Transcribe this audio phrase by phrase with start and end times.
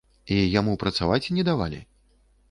[0.35, 1.83] І яму працаваць не давалі?